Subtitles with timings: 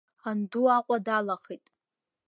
[0.29, 1.65] Анду Аҟәа далахеит.